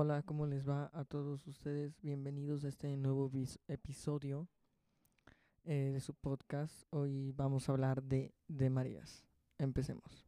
Hola, 0.00 0.22
¿cómo 0.22 0.46
les 0.46 0.64
va 0.64 0.92
a 0.94 1.04
todos 1.04 1.44
ustedes? 1.48 2.00
Bienvenidos 2.02 2.62
a 2.62 2.68
este 2.68 2.96
nuevo 2.96 3.32
episodio 3.66 4.46
eh, 5.64 5.90
de 5.92 5.98
su 5.98 6.14
podcast. 6.14 6.84
Hoy 6.90 7.32
vamos 7.32 7.68
a 7.68 7.72
hablar 7.72 8.04
de, 8.04 8.32
de 8.46 8.70
Marías. 8.70 9.26
Empecemos. 9.58 10.24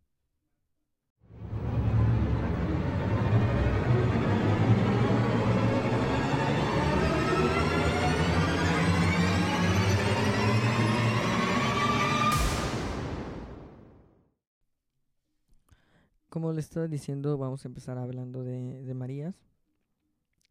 Como 16.29 16.53
les 16.53 16.65
estaba 16.65 16.89
diciendo, 16.89 17.39
vamos 17.39 17.65
a 17.65 17.69
empezar 17.69 17.99
hablando 17.99 18.43
de, 18.43 18.83
de 18.83 18.95
Marías. 18.95 19.50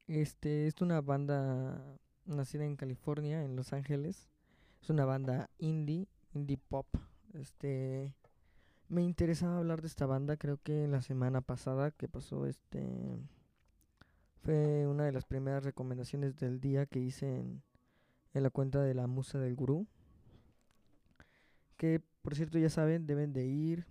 Este 0.09 0.66
es 0.66 0.81
una 0.81 1.02
banda 1.02 1.80
nacida 2.26 2.66
en 2.66 2.76
California, 2.76 3.44
en 3.44 3.55
Los 3.55 3.73
Ángeles. 3.73 4.27
Es 4.81 4.90
una 4.90 5.05
banda 5.05 5.52
indie, 5.59 6.08
indie 6.34 6.58
pop. 6.58 6.88
Este 7.36 8.16
me 8.88 9.03
interesaba 9.03 9.59
hablar 9.59 9.81
de 9.81 9.88
esta 9.88 10.08
banda, 10.08 10.36
creo 10.36 10.58
que 10.64 10.88
la 10.88 11.03
semana 11.03 11.41
pasada 11.41 11.91
que 11.91 12.08
pasó 12.08 12.48
este 12.48 13.20
fue 14.41 14.88
una 14.88 15.05
de 15.05 15.12
las 15.12 15.26
primeras 15.26 15.64
recomendaciones 15.64 16.36
del 16.38 16.59
día 16.59 16.88
que 16.88 16.98
hice 16.98 17.28
en, 17.38 17.62
la 18.34 18.50
cuenta 18.50 18.81
de 18.81 18.95
la 18.95 19.05
Musa 19.05 19.38
del 19.38 19.55
Gurú. 19.55 19.86
Que 21.78 22.02
por 22.23 22.34
cierto 22.34 22.58
ya 22.58 22.72
saben, 22.72 23.05
deben 23.05 23.31
de 23.31 23.45
ir 23.45 23.86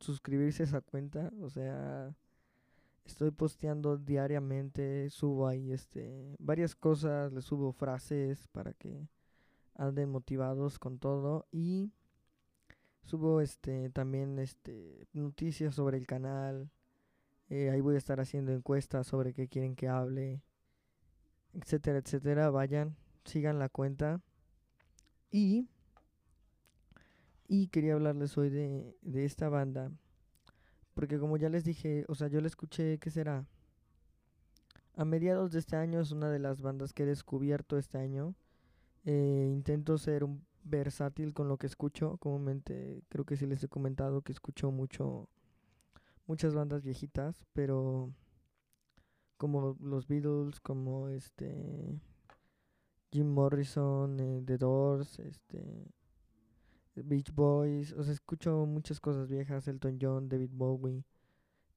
suscribirse 0.00 0.64
a 0.64 0.66
esa 0.66 0.80
cuenta, 0.80 1.30
o 1.40 1.50
sea, 1.50 2.16
estoy 3.04 3.30
posteando 3.30 3.96
diariamente, 3.98 5.10
subo 5.10 5.46
ahí 5.46 5.72
este 5.72 6.36
varias 6.38 6.74
cosas, 6.74 7.32
les 7.32 7.44
subo 7.44 7.72
frases 7.72 8.48
para 8.48 8.72
que 8.72 9.08
anden 9.74 10.10
motivados 10.10 10.78
con 10.78 10.98
todo 10.98 11.46
y 11.52 11.92
subo 13.04 13.40
este 13.40 13.90
también 13.90 14.38
este 14.38 15.06
noticias 15.12 15.74
sobre 15.74 15.98
el 15.98 16.06
canal. 16.06 16.70
eh, 17.50 17.70
ahí 17.70 17.80
voy 17.80 17.96
a 17.96 17.98
estar 17.98 18.20
haciendo 18.20 18.52
encuestas 18.52 19.06
sobre 19.06 19.34
qué 19.34 19.48
quieren 19.48 19.76
que 19.76 19.88
hable, 19.88 20.42
etcétera, 21.52 21.98
etcétera. 21.98 22.50
Vayan, 22.50 22.96
sigan 23.24 23.58
la 23.58 23.68
cuenta 23.68 24.20
y 25.30 25.68
y 27.46 27.68
quería 27.68 27.94
hablarles 27.94 28.36
hoy 28.38 28.50
de, 28.50 28.96
de 29.02 29.24
esta 29.24 29.48
banda. 29.48 29.90
Porque 30.94 31.18
como 31.18 31.36
ya 31.36 31.48
les 31.48 31.64
dije, 31.64 32.04
o 32.08 32.14
sea, 32.14 32.28
yo 32.28 32.40
la 32.40 32.46
escuché, 32.46 32.98
¿qué 32.98 33.10
será? 33.10 33.46
A 34.96 35.04
mediados 35.04 35.52
de 35.52 35.58
este 35.58 35.76
año 35.76 36.00
es 36.00 36.12
una 36.12 36.30
de 36.30 36.38
las 36.38 36.62
bandas 36.62 36.92
que 36.92 37.02
he 37.02 37.06
descubierto 37.06 37.76
este 37.76 37.98
año. 37.98 38.34
Eh, 39.04 39.50
intento 39.52 39.98
ser 39.98 40.24
un 40.24 40.44
versátil 40.62 41.34
con 41.34 41.48
lo 41.48 41.58
que 41.58 41.66
escucho. 41.66 42.16
Comúnmente 42.18 43.02
creo 43.08 43.24
que 43.24 43.36
sí 43.36 43.46
les 43.46 43.62
he 43.64 43.68
comentado 43.68 44.22
que 44.22 44.32
escucho 44.32 44.70
mucho 44.70 45.28
muchas 46.26 46.54
bandas 46.54 46.82
viejitas, 46.82 47.44
pero 47.52 48.10
como 49.36 49.76
los 49.80 50.06
Beatles, 50.06 50.60
como 50.60 51.08
este 51.08 52.00
Jim 53.12 53.28
Morrison, 53.32 54.18
eh, 54.20 54.42
The 54.44 54.58
Doors, 54.58 55.18
este 55.18 55.92
Beach 56.96 57.32
Boys, 57.34 57.92
o 57.92 58.02
sea, 58.04 58.12
escucho 58.12 58.66
muchas 58.66 59.00
cosas 59.00 59.28
viejas, 59.28 59.68
Elton 59.68 59.98
John, 60.00 60.28
David 60.28 60.50
Bowie. 60.52 61.04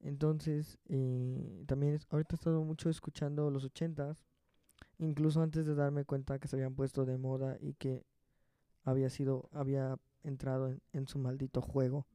Entonces, 0.02 0.78
eh, 0.88 1.64
también 1.68 1.96
es- 1.96 2.08
ahorita 2.12 2.36
he 2.36 2.38
estado 2.38 2.64
mucho 2.64 2.90
escuchando 2.90 3.52
los 3.52 3.66
ochentas, 3.66 4.24
incluso 5.00 5.42
antes 5.42 5.66
de 5.68 5.76
darme 5.76 6.06
cuenta 6.06 6.40
que 6.40 6.48
se 6.50 6.56
habían 6.58 6.76
puesto 6.76 7.06
de 7.06 7.18
moda 7.18 7.58
y 7.62 7.74
que 7.76 8.04
había 8.86 9.10
sido, 9.10 9.50
había 9.54 9.98
entrado 10.24 10.70
en, 10.70 10.82
en 10.94 11.08
su 11.08 11.20
maldito 11.20 11.62
juego. 11.62 12.06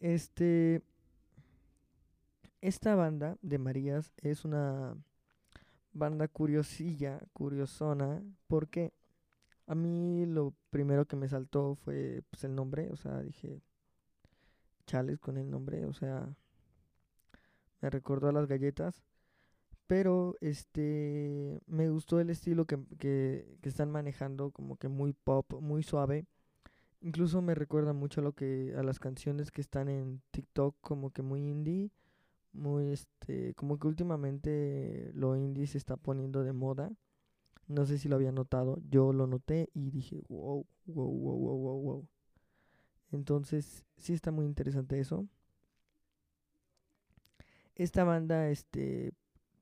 Este, 0.00 0.82
esta 2.60 2.94
banda 2.94 3.38
de 3.42 3.58
Marías 3.58 4.12
es 4.18 4.44
una 4.44 4.96
banda 5.92 6.28
curiosilla, 6.28 7.20
curiosona, 7.32 8.22
porque 8.48 8.92
a 9.66 9.74
mí 9.74 10.26
lo 10.26 10.54
primero 10.70 11.06
que 11.06 11.16
me 11.16 11.28
saltó 11.28 11.74
fue 11.76 12.22
pues, 12.30 12.44
el 12.44 12.54
nombre, 12.54 12.90
o 12.90 12.96
sea, 12.96 13.20
dije, 13.20 13.60
chales 14.86 15.18
con 15.18 15.36
el 15.36 15.50
nombre, 15.50 15.84
o 15.86 15.92
sea, 15.92 16.36
me 17.80 17.90
recordó 17.90 18.28
a 18.28 18.32
las 18.32 18.46
galletas, 18.46 19.02
pero 19.86 20.36
este, 20.40 21.60
me 21.66 21.90
gustó 21.90 22.20
el 22.20 22.30
estilo 22.30 22.66
que, 22.66 22.78
que, 22.98 23.58
que 23.60 23.68
están 23.68 23.90
manejando, 23.90 24.50
como 24.50 24.76
que 24.76 24.88
muy 24.88 25.12
pop, 25.12 25.60
muy 25.60 25.82
suave. 25.82 26.26
Incluso 27.00 27.42
me 27.42 27.54
recuerda 27.54 27.92
mucho 27.92 28.20
a 28.20 28.24
lo 28.24 28.32
que 28.32 28.74
a 28.76 28.82
las 28.82 28.98
canciones 28.98 29.50
que 29.50 29.60
están 29.60 29.88
en 29.88 30.22
TikTok, 30.32 30.76
como 30.80 31.10
que 31.10 31.22
muy 31.22 31.40
indie, 31.48 31.90
muy 32.52 32.88
este, 32.88 33.54
como 33.54 33.78
que 33.78 33.86
últimamente 33.86 35.12
lo 35.14 35.36
indie 35.36 35.66
se 35.66 35.78
está 35.78 35.96
poniendo 35.96 36.42
de 36.42 36.52
moda. 36.52 36.90
No 37.68 37.86
sé 37.86 37.98
si 37.98 38.08
lo 38.08 38.16
había 38.16 38.32
notado, 38.32 38.80
yo 38.90 39.12
lo 39.12 39.26
noté 39.26 39.70
y 39.74 39.90
dije, 39.90 40.22
wow, 40.28 40.66
wow, 40.86 41.10
wow, 41.10 41.36
wow, 41.36 41.56
wow, 41.58 41.82
wow. 41.82 42.08
Entonces, 43.10 43.84
sí 43.96 44.12
está 44.12 44.30
muy 44.30 44.46
interesante 44.46 45.00
eso. 45.00 45.26
Esta 47.74 48.04
banda, 48.04 48.48
este, 48.48 49.12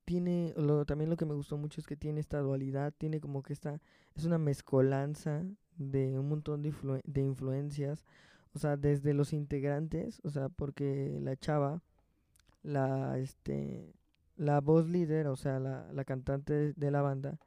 tiene, 0.04 0.54
también 0.86 1.10
lo 1.10 1.16
que 1.16 1.26
me 1.26 1.34
gustó 1.34 1.56
mucho 1.56 1.80
es 1.80 1.86
que 1.86 1.96
tiene 1.96 2.20
esta 2.20 2.40
dualidad, 2.40 2.94
tiene 2.96 3.20
como 3.20 3.42
que 3.42 3.52
esta, 3.52 3.80
es 4.14 4.24
una 4.24 4.38
mezcolanza 4.38 5.44
de 5.76 6.18
un 6.18 6.28
montón 6.28 6.62
de, 6.62 6.72
de 7.04 7.22
influencias, 7.22 8.04
o 8.54 8.58
sea, 8.58 8.76
desde 8.76 9.14
los 9.14 9.32
integrantes, 9.32 10.20
o 10.24 10.30
sea, 10.30 10.48
porque 10.48 11.18
la 11.22 11.36
chava, 11.36 11.82
la, 12.62 13.18
este, 13.18 13.94
la 14.36 14.60
voz 14.60 14.88
líder, 14.88 15.28
o 15.28 15.36
sea, 15.36 15.60
la, 15.60 15.92
la 15.92 16.04
cantante 16.04 16.74
de 16.74 16.90
la 16.90 17.02
banda, 17.02 17.38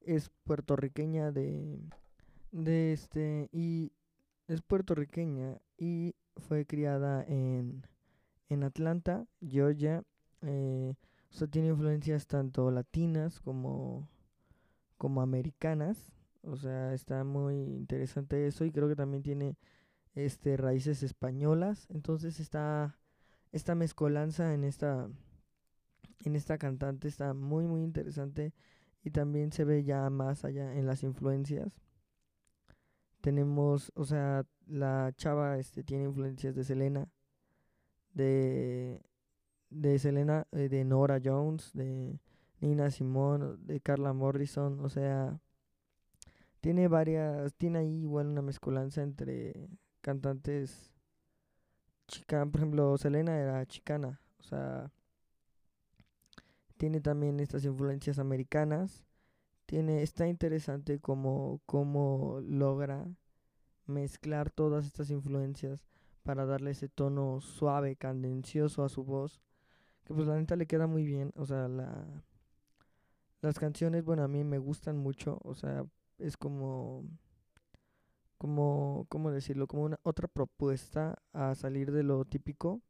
es 0.00 0.30
puertorriqueña 0.44 1.32
de, 1.32 1.78
de 2.52 2.92
este, 2.92 3.48
y 3.52 3.92
es 4.48 4.62
puertorriqueña 4.62 5.58
y 5.78 6.14
fue 6.36 6.66
criada 6.66 7.24
en, 7.24 7.86
en 8.48 8.64
Atlanta, 8.64 9.26
Georgia, 9.40 10.02
eh, 10.42 10.94
o 11.30 11.32
sea, 11.32 11.46
tiene 11.46 11.68
influencias 11.68 12.26
tanto 12.26 12.70
latinas 12.70 13.40
como, 13.40 14.08
como 14.96 15.22
americanas, 15.22 16.12
o 16.42 16.56
sea, 16.56 16.94
está 16.94 17.22
muy 17.24 17.54
interesante 17.54 18.46
eso 18.46 18.64
y 18.64 18.72
creo 18.72 18.88
que 18.88 18.96
también 18.96 19.22
tiene 19.22 19.56
este 20.14 20.56
raíces 20.56 21.02
españolas, 21.02 21.86
entonces 21.90 22.40
está 22.40 22.98
esta 23.52 23.74
mezcolanza 23.74 24.54
en 24.54 24.64
esta 24.64 25.08
en 26.24 26.36
esta 26.36 26.58
cantante 26.58 27.08
está 27.08 27.34
muy 27.34 27.66
muy 27.66 27.82
interesante 27.82 28.52
y 29.02 29.10
también 29.10 29.52
se 29.52 29.64
ve 29.64 29.84
ya 29.84 30.08
más 30.10 30.44
allá 30.44 30.74
en 30.74 30.86
las 30.86 31.02
influencias. 31.02 31.72
Tenemos, 33.20 33.92
o 33.94 34.04
sea, 34.04 34.44
la 34.66 35.12
chava 35.16 35.58
este 35.58 35.82
tiene 35.84 36.04
influencias 36.04 36.54
de 36.54 36.64
Selena, 36.64 37.08
de 38.14 39.00
de 39.70 39.98
Selena, 39.98 40.46
eh, 40.52 40.68
de 40.68 40.84
Nora 40.84 41.20
Jones, 41.22 41.72
de 41.74 42.18
Nina 42.60 42.90
Simone, 42.90 43.56
de 43.60 43.80
Carla 43.80 44.12
Morrison, 44.12 44.80
o 44.84 44.88
sea, 44.88 45.40
tiene 46.60 46.88
varias, 46.88 47.54
tiene 47.54 47.78
ahí 47.80 48.02
igual 48.02 48.26
una 48.26 48.42
mezcolanza 48.42 49.02
entre 49.02 49.68
cantantes 50.00 50.92
chica, 52.08 52.44
por 52.46 52.60
ejemplo, 52.60 52.98
Selena 52.98 53.38
era 53.38 53.64
chicana, 53.66 54.20
o 54.38 54.42
sea, 54.42 54.92
tiene 56.80 57.02
también 57.02 57.40
estas 57.40 57.66
influencias 57.66 58.18
americanas, 58.18 59.04
tiene, 59.66 60.00
está 60.02 60.26
interesante 60.26 60.98
cómo, 60.98 61.60
cómo 61.66 62.40
logra 62.42 63.06
mezclar 63.84 64.50
todas 64.50 64.86
estas 64.86 65.10
influencias 65.10 65.84
para 66.22 66.46
darle 66.46 66.70
ese 66.70 66.88
tono 66.88 67.42
suave, 67.42 67.96
cadencioso 67.96 68.82
a 68.82 68.88
su 68.88 69.04
voz, 69.04 69.42
que 70.04 70.14
pues 70.14 70.26
la 70.26 70.36
neta 70.36 70.56
le 70.56 70.66
queda 70.66 70.86
muy 70.86 71.04
bien, 71.04 71.34
o 71.36 71.44
sea, 71.44 71.68
la, 71.68 72.06
las 73.42 73.58
canciones, 73.58 74.02
bueno, 74.02 74.22
a 74.22 74.28
mí 74.28 74.42
me 74.42 74.56
gustan 74.56 74.96
mucho, 74.96 75.38
o 75.44 75.54
sea, 75.54 75.84
es 76.16 76.38
como, 76.38 77.04
como, 78.38 79.04
¿cómo 79.10 79.30
decirlo? 79.30 79.66
Como 79.66 79.82
una 79.82 80.00
otra 80.02 80.28
propuesta 80.28 81.22
a 81.34 81.54
salir 81.54 81.92
de 81.92 82.04
lo 82.04 82.24
típico. 82.24 82.80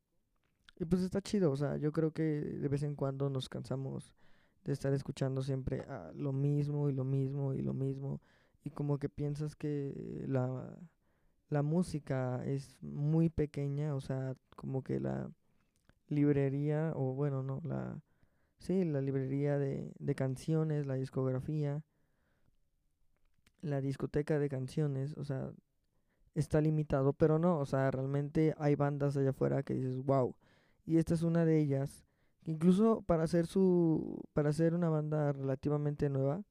Y 0.81 0.87
pues 0.87 1.03
está 1.03 1.21
chido, 1.21 1.53
o 1.53 1.57
sea, 1.57 1.77
yo 1.77 1.93
creo 1.93 2.11
que 2.11 2.23
de 2.23 2.69
vez 2.69 2.83
en 2.83 2.95
cuando 2.97 3.29
nos 3.29 3.51
cansamos 3.51 4.15
de 4.65 4.73
estar 4.73 4.95
escuchando 4.95 5.43
siempre 5.43 5.85
ah, 5.89 6.11
lo 6.15 6.33
mismo 6.33 6.89
y 6.89 6.95
lo 6.95 7.05
mismo 7.05 7.53
y 7.53 7.61
lo 7.61 7.75
mismo. 7.75 8.23
Y 8.65 8.71
como 8.71 8.99
que 8.99 9.11
piensas 9.11 9.55
que 9.57 10.25
la, 10.27 10.75
la 11.51 11.63
música 11.63 12.43
es 12.47 12.79
muy 12.83 13.29
pequeña, 13.29 13.95
o 13.95 14.01
sea, 14.01 14.35
como 14.57 14.83
que 14.83 15.01
la 15.01 15.31
librería, 16.09 16.93
o 16.97 17.13
bueno, 17.13 17.43
no, 17.43 17.61
la 17.63 18.01
sí, 18.59 18.85
la 18.85 19.03
librería 19.03 19.59
de, 19.59 19.93
de 19.99 20.15
canciones, 20.15 20.87
la 20.87 20.95
discografía, 20.95 21.83
la 23.61 23.83
discoteca 23.83 24.39
de 24.39 24.49
canciones, 24.49 25.15
o 25.19 25.25
sea, 25.25 25.53
está 26.35 26.61
limitado, 26.63 27.13
pero 27.13 27.39
no, 27.39 27.59
o 27.59 27.67
sea, 27.67 27.91
realmente 27.91 28.55
hay 28.59 28.77
bandas 28.77 29.17
allá 29.17 29.31
afuera 29.31 29.63
que 29.63 29.75
dices, 29.75 29.99
wow, 29.99 30.35
y 30.85 30.99
esta 30.99 31.15
es 31.15 31.23
una 31.23 31.45
de 31.45 31.59
ellas, 31.61 32.07
incluso 32.45 33.03
para 33.03 33.25
hacer 33.25 33.47
su, 33.47 34.23
para 34.33 34.51
hacer 34.51 34.75
una 34.75 34.89
banda 34.89 35.33
relativamente 35.33 36.09
nueva, 36.11 36.43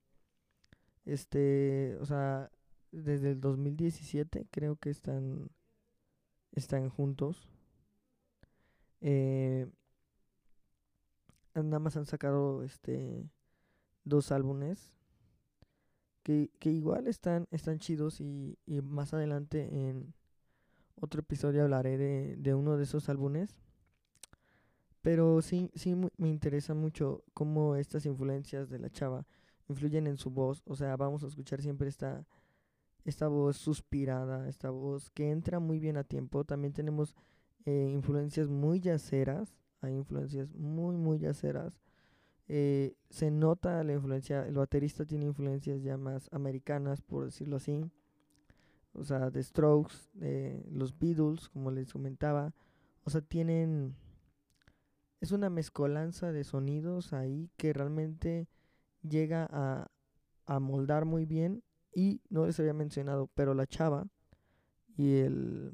este, 1.05 1.97
o 2.01 2.05
sea, 2.05 2.51
desde 2.91 3.31
el 3.31 3.41
2017 3.41 4.47
creo 4.51 4.75
que 4.77 4.89
están, 4.89 5.49
están 6.51 6.89
juntos, 6.89 7.49
eh, 9.01 9.67
nada 11.55 11.79
más 11.79 11.97
han 11.97 12.05
sacado, 12.05 12.63
este, 12.63 13.29
dos 14.03 14.31
álbumes, 14.31 14.91
que, 16.23 16.51
que 16.59 16.69
igual 16.71 17.07
están, 17.07 17.47
están 17.51 17.79
chidos 17.79 18.21
y, 18.21 18.57
y 18.65 18.81
más 18.81 19.13
adelante 19.13 19.89
en 19.89 20.13
otro 20.95 21.21
episodio 21.21 21.63
hablaré 21.63 21.97
de, 21.97 22.35
de 22.37 22.53
uno 22.53 22.77
de 22.77 22.83
esos 22.83 23.09
álbumes. 23.09 23.55
Pero 25.01 25.41
sí, 25.41 25.71
sí 25.75 25.95
me 25.95 26.29
interesa 26.29 26.73
mucho 26.73 27.23
cómo 27.33 27.75
estas 27.75 28.05
influencias 28.05 28.69
de 28.69 28.79
la 28.79 28.89
chava 28.89 29.25
influyen 29.69 30.07
en 30.07 30.17
su 30.17 30.29
voz. 30.29 30.61
O 30.65 30.75
sea, 30.75 30.97
vamos 30.97 31.23
a 31.23 31.27
escuchar 31.27 31.61
siempre 31.61 31.87
esta, 31.87 32.25
esta 33.05 33.27
voz 33.27 33.57
suspirada, 33.57 34.49
esta 34.49 34.69
voz 34.69 35.09
que 35.11 35.31
entra 35.31 35.59
muy 35.59 35.79
bien 35.79 35.97
a 35.97 36.03
tiempo. 36.03 36.43
También 36.43 36.73
tenemos 36.73 37.15
eh, 37.65 37.89
influencias 37.93 38.49
muy 38.49 38.81
yaceras. 38.81 39.55
Hay 39.81 39.93
influencias 39.93 40.53
muy, 40.53 40.97
muy 40.97 41.19
yaceras. 41.19 41.79
Eh, 42.51 42.95
se 43.11 43.29
nota 43.29 43.83
la 43.83 43.93
influencia, 43.93 44.45
el 44.47 44.55
baterista 44.55 45.05
tiene 45.05 45.25
influencias 45.25 45.83
ya 45.83 45.97
más 45.97 46.27
americanas, 46.33 46.99
por 47.01 47.25
decirlo 47.25 47.57
así. 47.57 47.85
O 48.93 49.03
sea, 49.03 49.29
The 49.29 49.43
Strokes, 49.43 50.09
de 50.13 50.65
los 50.71 50.97
Beatles, 50.97 51.47
como 51.47 51.71
les 51.71 51.93
comentaba. 51.93 52.53
O 53.03 53.09
sea, 53.09 53.21
tienen... 53.21 53.95
Es 55.21 55.31
una 55.31 55.49
mezcolanza 55.49 56.31
de 56.31 56.43
sonidos 56.43 57.13
ahí 57.13 57.49
que 57.57 57.73
realmente 57.73 58.47
llega 59.01 59.47
a, 59.51 59.91
a 60.45 60.59
moldar 60.59 61.05
muy 61.05 61.25
bien. 61.25 61.63
Y 61.93 62.21
no 62.29 62.45
les 62.45 62.59
había 62.59 62.73
mencionado, 62.73 63.27
pero 63.33 63.55
la 63.55 63.65
chava 63.65 64.07
y 64.95 65.17
el 65.17 65.73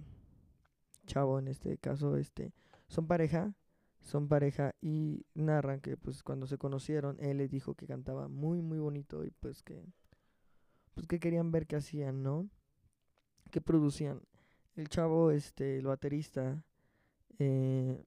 chavo 1.06 1.40
en 1.40 1.50
este 1.50 1.78
caso, 1.78 2.16
este, 2.16 2.54
son 2.88 3.08
pareja 3.08 3.54
son 4.02 4.28
pareja 4.28 4.76
y 4.82 5.26
narran 5.34 5.82
que 5.82 5.98
pues 5.98 6.22
cuando 6.22 6.46
se 6.46 6.60
conocieron 6.60 7.18
él 7.20 7.38
le 7.38 7.48
dijo 7.48 7.74
que 7.74 7.88
cantaba 7.88 8.28
muy 8.28 8.62
muy 8.62 8.78
bonito 8.78 9.26
y 9.26 9.32
pues 9.32 9.64
que 9.64 9.84
pues 10.96 11.08
que 11.08 11.20
querían 11.20 11.52
ver 11.52 11.68
qué 11.68 11.76
hacían, 11.76 12.24
¿no? 12.24 12.50
Que 13.52 13.62
producían. 13.62 14.22
El 14.76 14.90
chavo, 14.90 15.32
este, 15.32 15.78
el 15.78 15.86
baterista, 15.86 16.64
eh, 17.38 18.04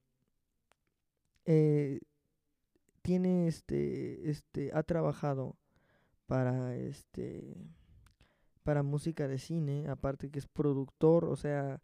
eh, 1.51 2.01
tiene 3.01 3.49
este, 3.49 4.29
este, 4.29 4.71
ha 4.75 4.83
trabajado 4.83 5.57
para 6.27 6.77
este, 6.77 7.57
para 8.63 8.83
música 8.83 9.27
de 9.27 9.39
cine, 9.39 9.89
aparte 9.89 10.31
que 10.31 10.39
es 10.41 10.47
productor, 10.47 11.25
o 11.25 11.37
sea, 11.37 11.81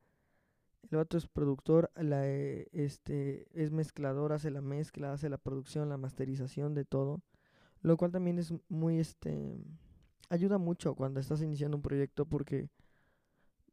el 0.83 0.99
vato 0.99 1.17
es 1.17 1.27
productor, 1.27 1.91
la, 1.97 2.29
eh, 2.29 2.69
este, 2.73 3.49
es 3.55 3.71
mezclador, 3.71 4.35
hace 4.35 4.51
la 4.51 4.61
mezcla, 4.61 5.15
hace 5.15 5.31
la 5.31 5.39
producción, 5.39 5.89
la 5.89 5.97
masterización 5.97 6.75
de 6.75 6.85
todo. 6.85 7.23
Lo 7.81 7.97
cual 7.97 8.13
también 8.13 8.39
es 8.39 8.53
muy, 8.69 8.99
este, 8.99 9.57
ayuda 10.29 10.59
mucho 10.59 10.95
cuando 10.95 11.21
estás 11.21 11.41
iniciando 11.41 11.79
un 11.79 11.83
proyecto 11.83 12.27
porque, 12.27 12.69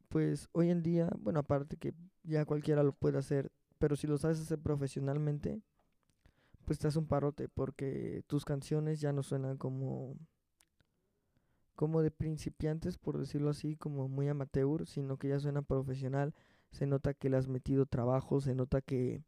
pues, 0.08 0.48
hoy 0.54 0.70
en 0.70 0.84
día, 0.84 1.10
bueno, 1.20 1.40
aparte 1.42 1.76
que 1.76 1.94
ya 2.24 2.46
cualquiera 2.46 2.82
lo 2.82 2.94
puede 2.94 3.18
hacer, 3.18 3.52
pero 3.78 3.98
si 3.98 4.08
lo 4.08 4.18
sabes 4.18 4.40
hacer 4.40 4.60
profesionalmente, 4.60 5.62
pues 6.66 6.80
te 6.80 6.88
un 6.98 7.08
parote 7.08 7.50
porque 7.50 8.24
tus 8.28 8.46
canciones 8.46 9.02
ya 9.02 9.14
no 9.14 9.24
suenan 9.24 9.58
como 9.58 10.16
como 11.76 12.02
de 12.04 12.12
principiantes, 12.12 12.98
por 12.98 13.18
decirlo 13.18 13.50
así, 13.50 13.76
como 13.76 14.08
muy 14.08 14.28
amateur, 14.28 14.86
sino 14.86 15.18
que 15.18 15.30
ya 15.30 15.40
suena 15.40 15.62
profesional 15.64 16.34
se 16.72 16.86
nota 16.88 17.14
que 17.14 17.30
le 17.30 17.38
has 17.38 17.48
metido 17.48 17.86
trabajo, 17.86 18.42
se 18.42 18.56
nota 18.56 18.82
que, 18.82 19.24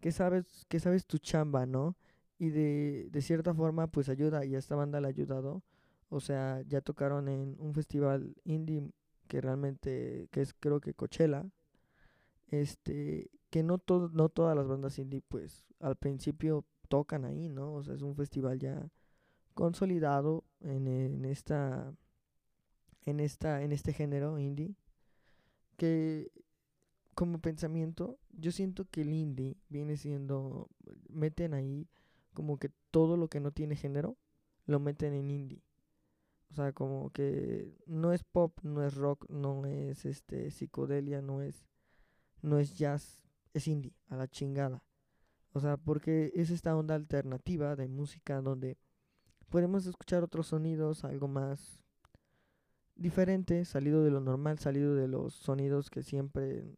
que 0.00 0.12
sabes, 0.12 0.64
que 0.68 0.80
sabes 0.80 1.06
tu 1.06 1.18
chamba, 1.18 1.66
¿no? 1.66 1.96
Y 2.38 2.50
de, 2.50 3.08
de 3.10 3.22
cierta 3.22 3.54
forma, 3.54 3.88
pues 3.88 4.08
ayuda, 4.08 4.44
y 4.44 4.54
a 4.54 4.58
esta 4.58 4.76
banda 4.76 5.00
le 5.00 5.08
ha 5.08 5.10
ayudado. 5.10 5.62
O 6.08 6.20
sea, 6.20 6.62
ya 6.62 6.80
tocaron 6.80 7.28
en 7.28 7.56
un 7.58 7.74
festival 7.74 8.34
indie 8.44 8.90
que 9.28 9.40
realmente, 9.40 10.28
que 10.32 10.42
es 10.42 10.54
creo 10.54 10.80
que 10.80 10.94
Coachella. 10.94 11.46
Este, 12.48 13.30
que 13.50 13.62
no, 13.62 13.78
todo, 13.78 14.08
no 14.10 14.28
todas 14.28 14.56
las 14.56 14.66
bandas 14.66 14.98
indie, 14.98 15.22
pues 15.22 15.66
al 15.80 15.96
principio 15.96 16.64
tocan 16.88 17.24
ahí, 17.24 17.48
¿no? 17.48 17.74
O 17.74 17.82
sea, 17.82 17.94
es 17.94 18.02
un 18.02 18.16
festival 18.16 18.58
ya 18.58 18.90
consolidado 19.54 20.44
en, 20.60 20.86
en 20.86 21.24
esta 21.24 21.92
en 23.04 23.20
esta 23.20 23.62
en 23.62 23.72
este 23.72 23.92
género 23.92 24.38
indie 24.38 24.76
que 25.76 26.30
como 27.18 27.40
pensamiento, 27.40 28.16
yo 28.30 28.52
siento 28.52 28.84
que 28.88 29.00
el 29.00 29.12
indie 29.12 29.56
viene 29.68 29.96
siendo, 29.96 30.68
meten 31.08 31.52
ahí 31.52 31.88
como 32.32 32.58
que 32.58 32.70
todo 32.92 33.16
lo 33.16 33.26
que 33.26 33.40
no 33.40 33.50
tiene 33.50 33.74
género, 33.74 34.16
lo 34.66 34.78
meten 34.78 35.14
en 35.14 35.28
indie. 35.32 35.64
O 36.52 36.54
sea, 36.54 36.72
como 36.72 37.10
que 37.10 37.74
no 37.86 38.12
es 38.12 38.22
pop, 38.22 38.56
no 38.62 38.86
es 38.86 38.94
rock, 38.94 39.28
no 39.28 39.66
es 39.66 40.04
este 40.04 40.52
psicodelia, 40.52 41.20
no 41.20 41.42
es 41.42 41.66
no 42.40 42.60
es 42.60 42.78
jazz, 42.78 43.27
es 43.54 43.68
indie, 43.68 43.94
a 44.08 44.16
la 44.16 44.28
chingada. 44.28 44.84
O 45.52 45.60
sea, 45.60 45.76
porque 45.76 46.30
es 46.34 46.50
esta 46.50 46.76
onda 46.76 46.94
alternativa 46.94 47.74
de 47.76 47.88
música 47.88 48.40
donde 48.40 48.78
podemos 49.48 49.86
escuchar 49.86 50.22
otros 50.22 50.48
sonidos, 50.48 51.04
algo 51.04 51.28
más 51.28 51.82
diferente, 52.94 53.64
salido 53.64 54.04
de 54.04 54.10
lo 54.10 54.20
normal, 54.20 54.58
salido 54.58 54.94
de 54.94 55.08
los 55.08 55.34
sonidos 55.34 55.88
que 55.90 56.02
siempre 56.02 56.76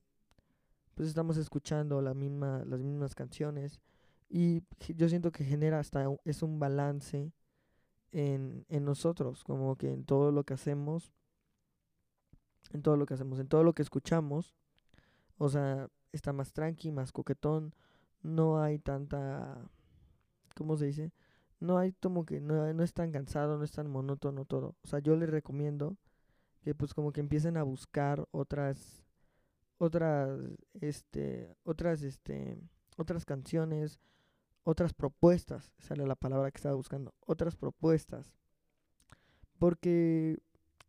pues 0.95 1.09
estamos 1.09 1.39
escuchando 1.39 2.03
la 2.03 2.15
misma, 2.15 2.63
las 2.67 2.81
mismas 2.81 3.15
canciones 3.15 3.81
y 4.29 4.63
yo 4.95 5.09
siento 5.09 5.33
que 5.33 5.45
genera 5.45 5.81
hasta 5.81 6.07
es 6.25 6.43
un 6.43 6.59
balance 6.59 7.33
en, 8.13 8.67
en 8.69 8.85
nosotros, 8.85 9.43
como 9.45 9.77
que 9.77 9.93
en 9.93 10.05
todo 10.05 10.31
lo 10.31 10.45
que 10.45 10.55
hacemos, 10.55 11.13
en 12.73 12.83
todo 12.83 12.97
lo 12.97 13.07
que 13.07 13.15
hacemos, 13.15 13.41
en 13.41 13.49
todo 13.49 13.65
lo 13.65 13.73
que 13.73 13.83
escuchamos, 13.83 14.55
o 15.39 15.49
sea, 15.49 15.89
está 16.13 16.33
más 16.33 16.53
tranqui, 16.53 16.93
más 16.93 17.13
coquetón, 17.13 17.75
no 18.23 18.61
hay 18.61 18.79
tanta, 18.79 19.69
¿cómo 20.57 20.77
se 20.77 20.87
dice? 20.87 21.13
No 21.59 21.79
hay 21.79 21.93
como 21.93 22.25
que 22.25 22.41
no, 22.41 22.73
no 22.73 22.83
es 22.83 22.93
tan 22.93 23.13
cansado, 23.13 23.59
no 23.59 23.65
es 23.65 23.73
tan 23.73 23.91
monótono 23.91 24.45
todo. 24.45 24.77
O 24.83 24.87
sea, 24.87 24.99
yo 25.01 25.17
les 25.17 25.31
recomiendo 25.31 25.97
que 26.63 26.75
pues 26.75 26.95
como 26.95 27.13
que 27.13 27.21
empiecen 27.21 27.57
a 27.57 27.63
buscar 27.63 28.27
otras 28.31 29.05
otras 29.79 30.39
este 30.75 31.57
otras 31.65 32.03
este 32.03 32.59
otras 32.99 33.25
canciones 33.25 33.99
otras 34.63 34.93
propuestas 34.93 35.73
sale 35.79 36.07
la 36.07 36.17
palabra 36.17 36.51
que 36.51 36.59
estaba 36.59 36.75
buscando 36.75 37.15
otras 37.25 37.57
propuestas 37.57 38.35
porque 39.59 40.39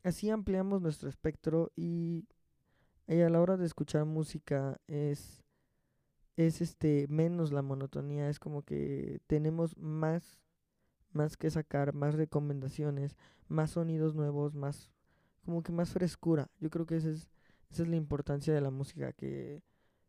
así 0.04 0.30
ampliamos 0.30 0.82
nuestro 0.82 1.10
espectro 1.10 1.72
y, 1.76 2.26
y 3.08 3.22
a 3.22 3.30
la 3.30 3.42
hora 3.42 3.58
de 3.58 3.66
escuchar 3.66 4.06
música 4.06 4.80
es 4.88 5.44
es 6.38 6.62
este 6.62 7.08
menos 7.10 7.52
la 7.52 7.62
monotonía 7.62 8.30
es 8.30 8.40
como 8.40 8.64
que 8.64 9.20
tenemos 9.28 9.78
más 9.78 10.40
más 11.12 11.38
que 11.38 11.50
sacar 11.50 11.94
más 11.94 12.16
recomendaciones 12.16 13.16
más 13.48 13.72
sonidos 13.72 14.16
nuevos 14.16 14.54
más 14.56 14.92
como 15.46 15.64
que 15.64 15.72
más 15.72 15.92
frescura. 15.92 16.50
Yo 16.60 16.70
creo 16.70 16.86
que 16.86 16.98
esa 16.98 17.10
es, 17.10 17.30
esa 17.70 17.84
es 17.84 17.90
la 17.90 17.96
importancia 17.96 18.54
de 18.54 18.62
la 18.62 18.72
música, 18.72 19.14
que 19.14 19.64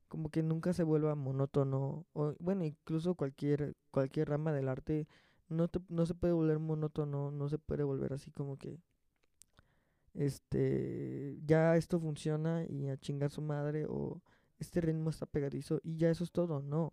como 0.09 0.31
que 0.31 0.43
nunca 0.43 0.73
se 0.73 0.83
vuelva 0.83 1.15
monótono. 1.15 2.07
O, 2.13 2.35
bueno, 2.41 2.65
incluso 2.65 3.15
cualquier, 3.15 3.75
cualquier 3.91 4.29
rama 4.29 4.53
del 4.53 4.69
arte 4.69 5.09
no, 5.49 5.69
te, 5.69 5.81
no 5.89 6.07
se 6.07 6.15
puede 6.15 6.33
volver 6.35 6.59
monótono, 6.59 7.31
no 7.31 7.49
se 7.49 7.59
puede 7.59 7.83
volver 7.85 8.13
así 8.13 8.31
como 8.31 8.59
que 8.59 8.79
este 10.15 11.39
ya 11.45 11.77
esto 11.77 11.99
funciona 11.99 12.65
y 12.69 12.89
a 12.89 12.99
chingar 12.99 13.31
su 13.31 13.43
madre 13.43 13.87
o 13.89 14.21
este 14.59 14.81
ritmo 14.81 15.11
está 15.11 15.27
pegadizo 15.27 15.81
y 15.83 15.97
ya 15.97 16.11
eso 16.11 16.25
es 16.25 16.33
todo, 16.33 16.63
no. 16.63 16.93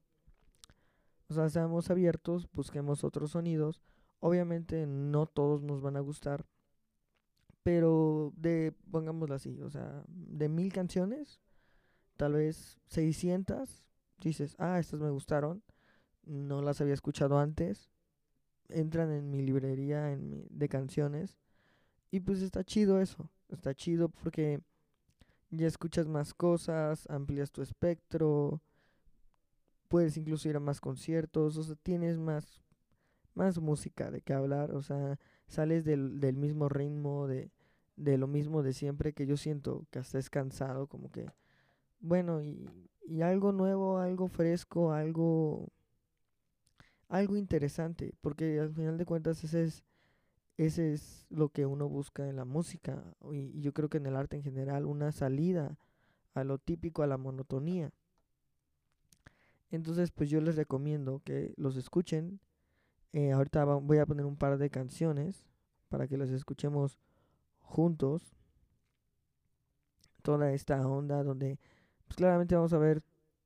O 1.29 1.33
sea, 1.33 1.49
seamos 1.49 1.89
abiertos, 1.91 2.49
busquemos 2.53 3.03
otros 3.03 3.31
sonidos. 3.31 3.81
Obviamente 4.19 4.88
no 4.88 5.27
todos 5.27 5.61
nos 5.61 5.81
van 5.81 5.95
a 5.95 6.01
gustar, 6.01 6.45
pero 7.63 8.33
de, 8.35 8.73
pongámoslo 8.91 9.35
así, 9.35 9.61
o 9.61 9.69
sea, 9.69 10.03
de 10.07 10.49
mil 10.49 10.73
canciones, 10.73 11.39
tal 12.17 12.33
vez 12.33 12.79
600, 12.88 13.85
dices, 14.19 14.55
ah, 14.57 14.79
estas 14.79 14.99
me 14.99 15.09
gustaron. 15.09 15.63
no 16.25 16.61
las 16.61 16.81
había 16.81 16.93
escuchado 16.93 17.39
antes. 17.39 17.89
Entran 18.69 19.11
en 19.11 19.29
mi 19.31 19.41
librería 19.41 20.11
en 20.11 20.29
mi, 20.29 20.47
de 20.49 20.69
canciones. 20.69 21.39
Y 22.11 22.19
pues 22.19 22.41
está 22.41 22.63
chido 22.63 22.99
eso. 22.99 23.29
Está 23.49 23.73
chido 23.73 24.09
porque 24.09 24.61
ya 25.51 25.67
escuchas 25.67 26.07
más 26.07 26.33
cosas, 26.33 27.07
amplias 27.09 27.51
tu 27.51 27.61
espectro, 27.61 28.61
puedes 29.87 30.17
incluso 30.17 30.47
ir 30.49 30.55
a 30.55 30.59
más 30.59 30.79
conciertos, 30.79 31.57
o 31.57 31.63
sea, 31.63 31.75
tienes 31.75 32.17
más, 32.17 32.61
más 33.33 33.59
música 33.59 34.11
de 34.11 34.21
qué 34.21 34.33
hablar, 34.33 34.73
o 34.73 34.81
sea, 34.81 35.19
sales 35.47 35.83
del, 35.85 36.19
del 36.19 36.37
mismo 36.37 36.69
ritmo, 36.69 37.27
de, 37.27 37.51
de 37.95 38.17
lo 38.17 38.27
mismo 38.27 38.63
de 38.63 38.73
siempre, 38.73 39.13
que 39.13 39.25
yo 39.25 39.37
siento 39.37 39.85
que 39.91 39.99
hasta 39.99 40.19
es 40.19 40.29
cansado, 40.29 40.87
como 40.87 41.11
que, 41.11 41.31
bueno, 41.99 42.43
y, 42.43 42.69
y 43.07 43.21
algo 43.23 43.51
nuevo, 43.51 43.99
algo 43.99 44.27
fresco, 44.27 44.93
algo, 44.93 45.69
algo 47.07 47.35
interesante, 47.35 48.13
porque 48.21 48.59
al 48.59 48.73
final 48.73 48.97
de 48.97 49.05
cuentas 49.05 49.43
ese 49.43 49.63
es, 49.63 49.83
ese 50.65 50.91
es 50.91 51.25
lo 51.29 51.47
que 51.47 51.65
uno 51.65 51.87
busca 51.87 52.27
en 52.27 52.35
la 52.35 52.43
música, 52.43 53.01
y, 53.31 53.61
yo 53.61 53.73
creo 53.73 53.87
que 53.87 53.97
en 53.97 54.07
el 54.07 54.17
arte 54.17 54.35
en 54.35 54.43
general, 54.43 54.85
una 54.85 55.13
salida 55.13 55.77
a 56.33 56.43
lo 56.43 56.57
típico, 56.57 57.01
a 57.01 57.07
la 57.07 57.17
monotonía. 57.17 57.91
Entonces, 59.71 60.11
pues 60.11 60.29
yo 60.29 60.41
les 60.41 60.57
recomiendo 60.57 61.21
que 61.23 61.53
los 61.55 61.77
escuchen. 61.77 62.41
Eh, 63.13 63.31
ahorita 63.31 63.63
voy 63.63 63.99
a 63.99 64.05
poner 64.05 64.25
un 64.25 64.35
par 64.35 64.57
de 64.57 64.69
canciones 64.69 65.47
para 65.87 66.09
que 66.09 66.17
las 66.17 66.29
escuchemos 66.29 66.99
juntos. 67.59 68.35
Toda 70.23 70.51
esta 70.51 70.85
onda 70.85 71.23
donde, 71.23 71.57
pues 72.05 72.17
claramente 72.17 72.55
vamos 72.55 72.73
a 72.73 72.79
ver 72.79 73.01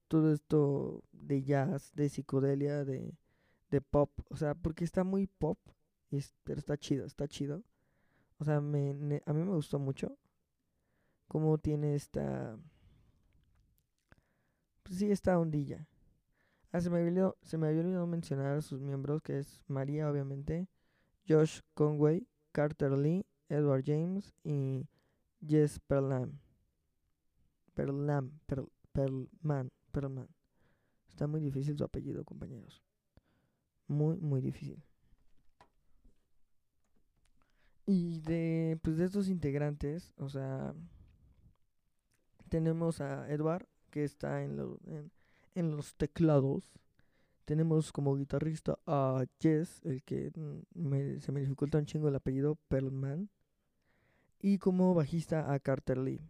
todo 0.08 0.34
esto 0.34 1.04
de 1.12 1.44
jazz, 1.44 1.92
de 1.94 2.10
psicodelia, 2.10 2.84
de, 2.86 3.14
de 3.70 3.82
pop. 3.82 4.10
O 4.30 4.36
sea, 4.36 4.56
porque 4.56 4.84
está 4.84 5.04
muy 5.04 5.28
pop, 5.28 5.60
es- 6.18 6.34
pero 6.44 6.60
está 6.60 6.78
chido, 6.78 7.06
está 7.06 7.28
chido. 7.28 7.64
O 8.40 8.46
sea, 8.46 8.62
me, 8.62 8.92
a 9.26 9.34
mí 9.34 9.44
me 9.44 9.54
gustó 9.56 9.80
mucho 9.80 10.18
cómo 11.28 11.58
tiene 11.58 11.96
esta, 11.96 12.58
pues 14.84 15.00
sí, 15.00 15.12
esta 15.12 15.40
ondilla. 15.40 15.88
Ah, 16.72 16.82
se 16.82 16.90
me 16.90 16.98
había 16.98 17.10
olvidado, 17.10 17.38
se 17.44 17.58
me 17.58 17.68
había 17.68 17.82
olvidado 17.82 18.08
mencionar 18.08 18.58
a 18.58 18.62
sus 18.62 18.82
miembros, 18.82 19.22
que 19.22 19.40
es 19.40 19.62
María, 19.68 20.10
obviamente, 20.12 20.68
Josh 21.28 21.62
Conway, 21.76 22.28
Carter 22.52 22.94
Lee, 22.94 23.26
Edward 23.50 23.84
James 23.86 24.34
y 24.44 24.88
Jess 25.48 25.80
Perlam. 25.82 26.40
Perlam, 27.76 28.32
Per- 28.48 28.66
Perlman, 28.94 29.70
Perlman. 29.92 30.28
Está 31.10 31.28
muy 31.28 31.42
difícil 31.42 31.78
su 31.78 31.84
apellido, 31.86 32.26
compañeros. 32.26 32.84
Muy, 33.88 34.18
muy 34.20 34.42
difícil. 34.42 34.84
Y 37.86 38.20
de, 38.22 38.80
pues 38.82 38.98
de 38.98 39.06
estos 39.06 39.28
integrantes, 39.30 40.14
o 40.18 40.30
sea, 40.30 40.74
tenemos 42.50 43.02
a 43.02 43.30
Edward, 43.32 43.68
que 43.90 44.04
está 44.04 44.44
en, 44.44 44.58
lo- 44.58 44.80
en, 45.56 45.72
los 45.72 45.96
teclados. 45.96 46.72
Tenemos 47.46 47.92
como 47.92 48.16
guitarrista 48.16 48.80
a 48.88 49.26
Jess, 49.40 49.82
el 49.84 50.04
que 50.04 50.32
me- 50.74 51.20
se 51.20 51.32
me 51.32 51.42
dificulta 51.42 51.78
un 51.78 51.86
chingo 51.86 52.08
el 52.08 52.16
apellido, 52.16 52.58
Perlman. 52.70 53.30
Y 54.42 54.58
como 54.60 54.94
bajista 54.94 55.54
a 55.54 55.60
Carter 55.60 55.98
Lee. 55.98 56.22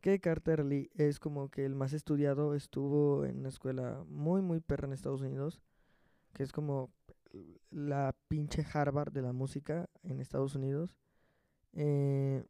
Que 0.00 0.20
Carter 0.20 0.64
Lee 0.64 0.90
es 0.94 1.18
como 1.20 1.48
que 1.50 1.64
el 1.64 1.74
más 1.74 1.92
estudiado, 1.92 2.54
estuvo 2.54 3.24
en 3.24 3.38
una 3.40 3.48
escuela 3.48 4.04
muy, 4.08 4.42
muy 4.42 4.60
perra 4.60 4.86
en 4.86 4.92
Estados 4.92 5.20
Unidos. 5.22 5.60
Que 6.34 6.42
es 6.44 6.52
como 6.52 6.90
la 7.70 8.14
pinche 8.28 8.64
Harvard 8.72 9.12
de 9.12 9.22
la 9.22 9.32
música 9.32 9.88
en 10.02 10.20
Estados 10.20 10.54
Unidos. 10.54 10.96
Eh, 11.72 12.44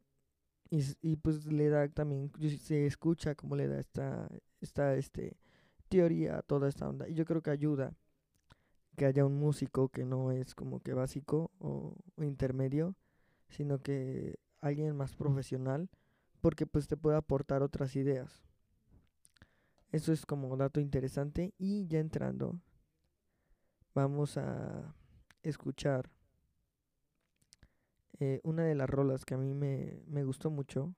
y, 0.71 1.15
pues 1.15 1.45
le 1.45 1.69
da 1.69 1.87
también, 1.89 2.31
se 2.59 2.85
escucha 2.85 3.33
como 3.33 3.55
le 3.55 3.67
da 3.67 3.79
esta, 3.79 4.29
esta 4.61 4.95
este, 4.95 5.35
teoría 5.87 6.37
a 6.37 6.41
toda 6.43 6.69
esta 6.69 6.87
onda. 6.87 7.09
Y 7.09 7.15
yo 7.15 7.25
creo 7.25 7.41
que 7.41 7.49
ayuda 7.49 7.95
que 8.95 9.05
haya 9.05 9.25
un 9.25 9.39
músico 9.39 9.89
que 9.89 10.05
no 10.05 10.31
es 10.31 10.53
como 10.53 10.81
que 10.81 10.93
básico 10.93 11.51
o, 11.59 11.95
o 12.17 12.23
intermedio, 12.23 12.95
sino 13.47 13.79
que 13.79 14.37
alguien 14.61 14.95
más 14.95 15.15
profesional, 15.15 15.89
porque 16.41 16.67
pues 16.67 16.87
te 16.87 16.97
puede 16.97 17.17
aportar 17.17 17.63
otras 17.63 17.95
ideas. 17.95 18.43
Eso 19.91 20.13
es 20.13 20.25
como 20.25 20.55
dato 20.55 20.79
interesante. 20.79 21.53
Y 21.57 21.87
ya 21.87 21.99
entrando, 21.99 22.59
vamos 23.93 24.37
a 24.37 24.93
escuchar 25.43 26.09
eh, 28.19 28.39
una 28.43 28.63
de 28.63 28.75
las 28.75 28.89
rolas 28.89 29.25
que 29.25 29.35
a 29.35 29.37
mí 29.37 29.53
me, 29.53 30.01
me 30.07 30.23
gustó 30.23 30.49
mucho. 30.49 30.93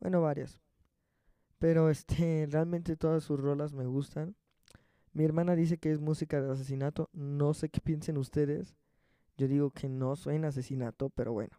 Bueno, 0.00 0.20
varias. 0.20 0.60
Pero 1.58 1.90
este, 1.90 2.46
realmente 2.50 2.96
todas 2.96 3.24
sus 3.24 3.40
rolas 3.40 3.72
me 3.72 3.86
gustan. 3.86 4.36
Mi 5.12 5.24
hermana 5.24 5.56
dice 5.56 5.78
que 5.78 5.92
es 5.92 6.00
música 6.00 6.40
de 6.40 6.52
asesinato. 6.52 7.08
No 7.12 7.54
sé 7.54 7.68
qué 7.70 7.80
piensen 7.80 8.18
ustedes. 8.18 8.74
Yo 9.36 9.48
digo 9.48 9.70
que 9.70 9.88
no 9.88 10.16
suena 10.16 10.48
asesinato, 10.48 11.10
pero 11.10 11.32
bueno. 11.32 11.58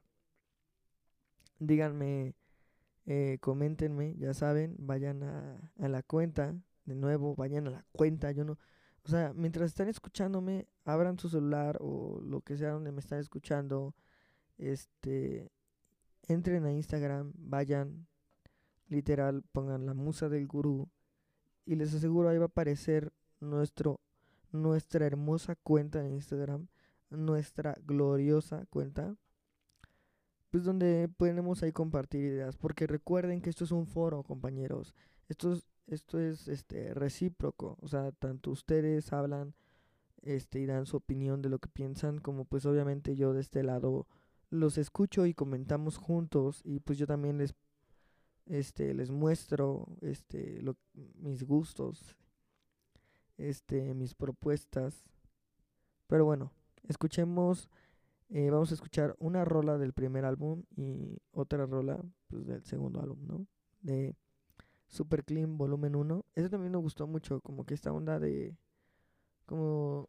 Díganme, 1.59 2.35
eh, 3.05 3.37
coméntenme, 3.41 4.15
ya 4.17 4.33
saben, 4.33 4.75
vayan 4.79 5.23
a, 5.23 5.71
a 5.79 5.87
la 5.89 6.03
cuenta. 6.03 6.55
De 6.85 6.95
nuevo, 6.95 7.35
vayan 7.35 7.67
a 7.67 7.71
la 7.71 7.85
cuenta. 7.91 8.31
Yo 8.31 8.45
no. 8.45 8.57
O 9.07 9.09
sea, 9.09 9.31
mientras 9.33 9.67
están 9.67 9.87
escuchándome, 9.87 10.67
abran 10.83 11.17
su 11.17 11.29
celular 11.29 11.77
o 11.79 12.19
lo 12.21 12.41
que 12.41 12.57
sea 12.57 12.71
donde 12.71 12.91
me 12.91 12.99
están 12.99 13.19
escuchando. 13.19 13.95
Este. 14.57 15.49
Entren 16.23 16.65
a 16.65 16.73
Instagram, 16.73 17.31
vayan, 17.37 18.05
literal, 18.89 19.43
pongan 19.53 19.85
la 19.85 19.93
musa 19.93 20.27
del 20.27 20.45
gurú 20.45 20.89
y 21.65 21.75
les 21.75 21.93
aseguro 21.93 22.27
ahí 22.27 22.37
va 22.37 22.45
a 22.45 22.47
aparecer 22.47 23.13
nuestro 23.39 24.01
nuestra 24.51 25.05
hermosa 25.05 25.55
cuenta 25.55 26.05
en 26.05 26.11
Instagram, 26.11 26.67
nuestra 27.09 27.77
gloriosa 27.85 28.65
cuenta, 28.69 29.15
pues 30.49 30.65
donde 30.65 31.09
podemos 31.15 31.63
ahí 31.63 31.71
compartir 31.71 32.25
ideas, 32.25 32.57
porque 32.57 32.87
recuerden 32.87 33.41
que 33.41 33.49
esto 33.49 33.63
es 33.63 33.71
un 33.71 33.87
foro, 33.87 34.23
compañeros. 34.23 34.93
Esto 35.29 35.53
es 35.53 35.65
esto 35.87 36.19
es 36.19 36.47
este 36.47 36.93
recíproco, 36.93 37.77
o 37.81 37.87
sea, 37.87 38.11
tanto 38.13 38.51
ustedes 38.51 39.13
hablan 39.13 39.53
este 40.23 40.59
y 40.61 40.65
dan 40.67 40.85
su 40.87 40.97
opinión 40.97 41.41
de 41.41 41.49
lo 41.49 41.59
que 41.59 41.69
piensan, 41.69 42.19
como 42.19 42.45
pues 42.45 42.65
obviamente 42.65 43.15
yo 43.15 43.33
de 43.33 43.41
este 43.41 43.63
lado 43.63 44.07
los 44.51 44.77
escucho 44.77 45.25
y 45.25 45.33
comentamos 45.33 45.97
juntos 45.97 46.61
y 46.65 46.79
pues 46.81 46.97
yo 46.99 47.07
también 47.07 47.37
les 47.39 47.55
este 48.47 48.93
les 48.93 49.11
muestro 49.11 49.87
este 50.01 50.61
lo- 50.61 50.77
mis 51.19 51.43
gustos 51.43 52.15
este 53.37 53.93
mis 53.93 54.13
propuestas. 54.13 55.03
Pero 56.07 56.25
bueno 56.25 56.51
escuchemos 56.87 57.69
eh, 58.29 58.49
vamos 58.49 58.71
a 58.71 58.75
escuchar 58.75 59.15
una 59.19 59.45
rola 59.45 59.77
del 59.77 59.93
primer 59.93 60.25
álbum 60.25 60.63
y 60.75 61.17
otra 61.31 61.65
rola 61.65 62.03
pues 62.29 62.45
del 62.47 62.63
segundo 62.63 63.01
álbum 63.01 63.19
no 63.27 63.47
de 63.81 64.15
Super 64.87 65.23
Clean 65.25 65.57
volumen 65.57 65.95
1 65.95 66.25
eso 66.35 66.49
también 66.49 66.71
me 66.71 66.77
gustó 66.77 67.07
mucho 67.07 67.41
como 67.41 67.65
que 67.65 67.73
esta 67.73 67.91
onda 67.91 68.19
de 68.19 68.57
como 69.45 70.07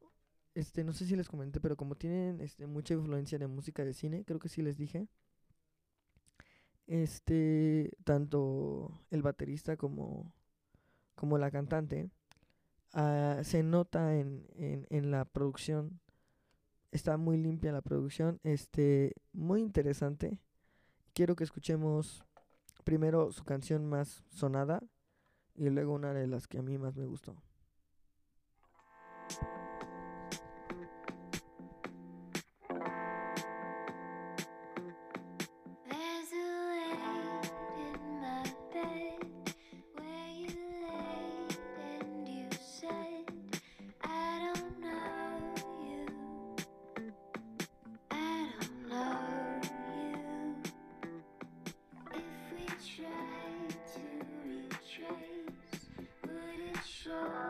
este 0.54 0.84
no 0.84 0.92
sé 0.92 1.06
si 1.06 1.16
les 1.16 1.28
comenté 1.28 1.60
pero 1.60 1.76
como 1.76 1.94
tienen 1.96 2.40
este 2.40 2.66
mucha 2.66 2.94
influencia 2.94 3.38
de 3.38 3.46
música 3.46 3.84
de 3.84 3.94
cine 3.94 4.24
creo 4.24 4.38
que 4.40 4.48
sí 4.48 4.62
les 4.62 4.76
dije. 4.76 5.08
Este 6.86 7.92
tanto 8.04 8.90
el 9.10 9.22
baterista 9.22 9.76
como 9.76 10.32
como 11.14 11.36
la 11.38 11.50
cantante 11.50 12.10
ah, 12.92 13.40
se 13.44 13.62
nota 13.62 14.16
en, 14.16 14.46
en, 14.56 14.86
en 14.90 15.10
la 15.10 15.24
producción. 15.24 16.00
Está 16.90 17.18
muy 17.18 17.36
limpia 17.36 17.72
la 17.72 17.82
producción 17.82 18.40
este 18.42 19.14
muy 19.32 19.60
interesante. 19.60 20.40
Quiero 21.12 21.36
que 21.36 21.44
escuchemos 21.44 22.24
primero 22.88 23.30
su 23.32 23.44
canción 23.44 23.84
más 23.84 24.24
sonada 24.30 24.82
y 25.54 25.68
luego 25.68 25.92
una 25.92 26.14
de 26.14 26.26
las 26.26 26.48
que 26.48 26.56
a 26.56 26.62
mí 26.62 26.78
más 26.78 26.96
me 26.96 27.04
gustó 27.04 27.36
shine. 57.08 57.47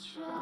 Try 0.00 0.39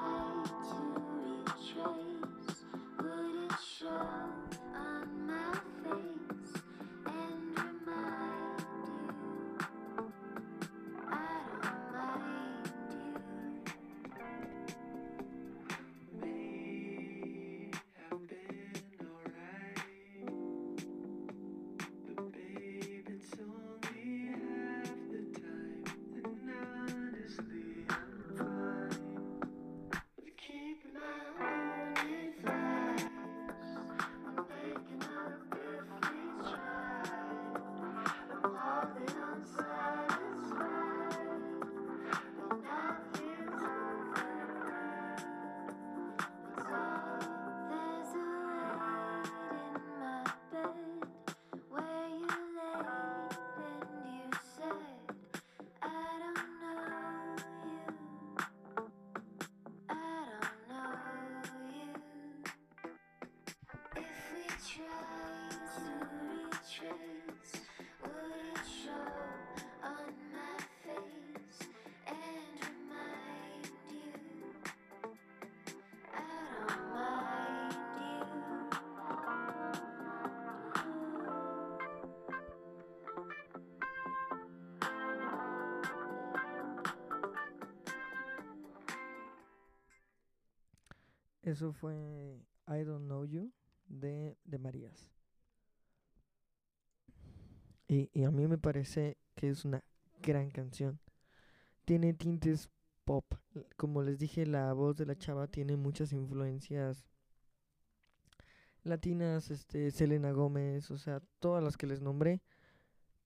Eso 91.48 91.72
fue 91.72 92.44
I 92.66 92.84
Don't 92.84 93.06
Know 93.06 93.24
You 93.24 93.50
de, 93.86 94.36
de 94.44 94.58
Marías. 94.58 95.17
Y, 97.88 98.10
y 98.12 98.24
a 98.24 98.30
mí 98.30 98.46
me 98.46 98.58
parece 98.58 99.16
que 99.34 99.48
es 99.48 99.64
una 99.64 99.82
gran 100.22 100.50
canción. 100.50 101.00
Tiene 101.84 102.12
tintes 102.12 102.68
pop. 103.04 103.34
Como 103.76 104.02
les 104.02 104.18
dije, 104.18 104.46
la 104.46 104.72
voz 104.74 104.96
de 104.96 105.06
la 105.06 105.16
chava 105.16 105.46
tiene 105.46 105.76
muchas 105.76 106.12
influencias 106.12 107.06
latinas, 108.84 109.50
este, 109.50 109.90
Selena 109.90 110.32
Gómez, 110.32 110.90
o 110.90 110.98
sea, 110.98 111.20
todas 111.38 111.62
las 111.64 111.76
que 111.76 111.86
les 111.86 112.00
nombré. 112.00 112.42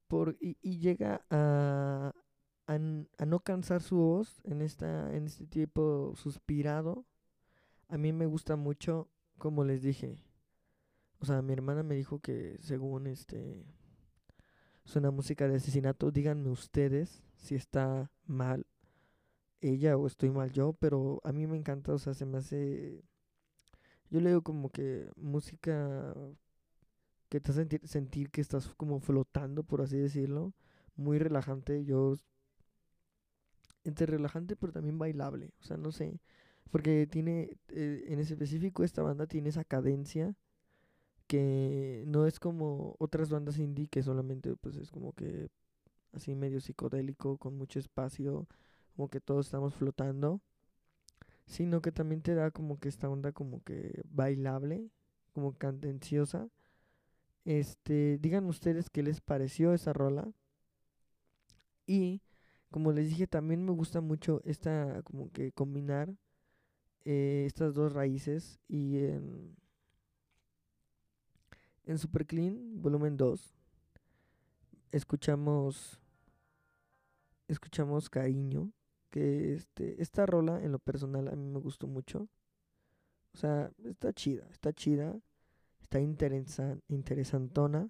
Por, 0.08 0.36
y, 0.40 0.56
y 0.60 0.78
llega 0.78 1.24
a, 1.30 2.12
a, 2.66 2.74
a 2.74 3.26
no 3.26 3.40
cansar 3.40 3.82
su 3.82 3.96
voz 3.96 4.40
en, 4.44 4.62
esta, 4.62 5.14
en 5.14 5.26
este 5.26 5.46
tipo 5.46 6.14
suspirado. 6.14 7.06
A 7.88 7.98
mí 7.98 8.12
me 8.12 8.26
gusta 8.26 8.56
mucho, 8.56 9.08
como 9.38 9.64
les 9.64 9.82
dije. 9.82 10.22
O 11.18 11.26
sea, 11.26 11.42
mi 11.42 11.52
hermana 11.52 11.82
me 11.82 11.94
dijo 11.94 12.20
que 12.20 12.58
según 12.60 13.06
este 13.06 13.64
suena 14.84 15.10
música 15.10 15.48
de 15.48 15.56
asesinato, 15.56 16.10
díganme 16.10 16.50
ustedes 16.50 17.22
si 17.36 17.54
está 17.54 18.10
mal 18.26 18.66
ella 19.60 19.96
o 19.96 20.06
estoy 20.06 20.30
mal 20.30 20.50
yo, 20.52 20.72
pero 20.74 21.20
a 21.24 21.32
mí 21.32 21.46
me 21.46 21.56
encanta, 21.56 21.92
o 21.92 21.98
sea, 21.98 22.14
se 22.14 22.26
me 22.26 22.38
hace 22.38 23.02
yo 24.10 24.20
le 24.20 24.28
digo 24.30 24.42
como 24.42 24.70
que 24.70 25.10
música 25.16 26.14
que 27.28 27.40
te 27.40 27.50
hace 27.50 27.60
sentir, 27.60 27.88
sentir 27.88 28.30
que 28.30 28.42
estás 28.42 28.68
como 28.76 29.00
flotando, 29.00 29.64
por 29.64 29.80
así 29.80 29.96
decirlo, 29.96 30.52
muy 30.96 31.18
relajante, 31.18 31.84
yo 31.84 32.14
entre 33.84 34.06
relajante 34.06 34.54
pero 34.56 34.72
también 34.72 34.98
bailable, 34.98 35.52
o 35.60 35.64
sea, 35.64 35.76
no 35.78 35.92
sé, 35.92 36.20
porque 36.70 37.06
tiene, 37.06 37.56
eh, 37.68 38.04
en 38.08 38.18
específico 38.18 38.84
esta 38.84 39.02
banda 39.02 39.26
tiene 39.26 39.48
esa 39.48 39.64
cadencia 39.64 40.36
que 41.32 42.04
no 42.06 42.26
es 42.26 42.38
como 42.38 42.94
otras 42.98 43.30
bandas 43.30 43.58
indie 43.58 43.88
que 43.88 44.02
solamente 44.02 44.54
pues 44.54 44.76
es 44.76 44.90
como 44.90 45.14
que 45.14 45.48
así 46.12 46.34
medio 46.34 46.60
psicodélico, 46.60 47.38
con 47.38 47.56
mucho 47.56 47.78
espacio, 47.78 48.46
como 48.94 49.08
que 49.08 49.18
todos 49.18 49.46
estamos 49.46 49.74
flotando, 49.74 50.42
sino 51.46 51.80
que 51.80 51.90
también 51.90 52.20
te 52.20 52.34
da 52.34 52.50
como 52.50 52.78
que 52.78 52.90
esta 52.90 53.08
onda 53.08 53.32
como 53.32 53.62
que 53.62 54.02
bailable, 54.10 54.90
como 55.32 55.54
candenciosa. 55.54 56.50
Este, 57.46 58.18
digan 58.18 58.44
ustedes 58.44 58.90
qué 58.90 59.02
les 59.02 59.22
pareció 59.22 59.72
esa 59.72 59.94
rola. 59.94 60.30
Y 61.86 62.20
como 62.70 62.92
les 62.92 63.08
dije, 63.08 63.26
también 63.26 63.64
me 63.64 63.72
gusta 63.72 64.02
mucho 64.02 64.42
esta 64.44 65.00
como 65.04 65.32
que 65.32 65.52
combinar 65.52 66.14
eh, 67.06 67.44
estas 67.46 67.72
dos 67.72 67.94
raíces 67.94 68.60
y 68.68 68.98
en, 68.98 69.56
en 71.84 71.98
Super 71.98 72.26
Clean, 72.26 72.80
volumen 72.80 73.16
2, 73.16 73.54
escuchamos 74.92 76.00
escuchamos 77.48 78.08
Cariño, 78.08 78.72
que 79.10 79.54
este 79.54 80.00
esta 80.02 80.26
rola 80.26 80.62
en 80.62 80.72
lo 80.72 80.78
personal 80.78 81.28
a 81.28 81.36
mí 81.36 81.46
me 81.46 81.60
gustó 81.60 81.86
mucho. 81.86 82.28
O 83.34 83.36
sea, 83.36 83.70
está 83.84 84.12
chida, 84.12 84.46
está 84.50 84.72
chida, 84.72 85.18
está 85.80 86.00
interesan, 86.00 86.82
interesantona. 86.88 87.88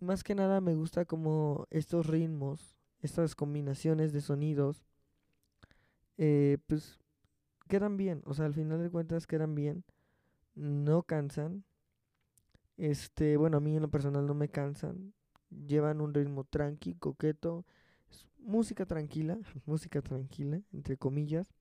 Y 0.00 0.04
más 0.04 0.22
que 0.22 0.34
nada 0.34 0.60
me 0.60 0.74
gusta 0.74 1.04
como 1.04 1.66
estos 1.70 2.06
ritmos, 2.06 2.76
estas 3.00 3.34
combinaciones 3.34 4.12
de 4.12 4.20
sonidos, 4.20 4.84
eh, 6.18 6.58
pues 6.66 6.98
quedan 7.68 7.96
bien. 7.96 8.22
O 8.26 8.34
sea, 8.34 8.46
al 8.46 8.54
final 8.54 8.82
de 8.82 8.90
cuentas 8.90 9.26
quedan 9.26 9.54
bien, 9.54 9.84
no 10.54 11.02
cansan. 11.02 11.64
Este, 12.78 13.36
bueno, 13.36 13.58
a 13.58 13.60
mí 13.60 13.76
en 13.76 13.82
lo 13.82 13.90
personal 13.90 14.26
no 14.26 14.34
me 14.34 14.48
cansan. 14.48 15.12
Llevan 15.50 16.00
un 16.00 16.14
ritmo 16.14 16.44
tranqui, 16.44 16.94
coqueto. 16.94 17.66
Música 18.38 18.86
tranquila, 18.86 19.38
música 19.66 20.00
tranquila, 20.00 20.62
entre 20.72 20.96
comillas. 20.96 21.52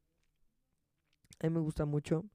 A 1.39 1.47
mí 1.47 1.53
me 1.53 1.59
gusta 1.59 1.85
mucho. 1.85 2.25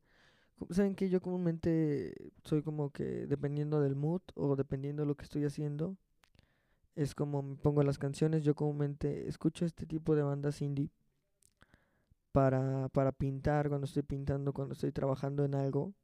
Saben 0.71 0.95
que 0.95 1.09
yo 1.09 1.21
comúnmente 1.21 2.33
soy 2.45 2.63
como 2.63 2.91
que 2.91 3.27
dependiendo 3.27 3.81
del 3.81 3.97
mood 3.97 4.23
o 4.35 4.57
dependiendo 4.57 5.03
de 5.03 5.07
lo 5.07 5.17
que 5.17 5.25
estoy 5.25 5.45
haciendo, 5.45 5.97
es 6.97 7.15
como 7.15 7.43
me 7.43 7.57
pongo 7.57 7.83
las 7.85 7.99
canciones. 7.99 8.45
Yo 8.45 8.55
comúnmente 8.55 9.29
escucho 9.29 9.65
este 9.65 9.87
tipo 9.87 10.15
de 10.17 10.23
bandas 10.23 10.61
indie 10.63 10.91
para, 12.33 12.89
para 12.89 13.13
pintar, 13.13 13.69
cuando 13.69 13.87
estoy 13.87 14.03
pintando, 14.03 14.53
cuando 14.53 14.75
estoy 14.75 14.93
trabajando 14.93 15.45
en 15.45 15.55
algo. 15.55 15.95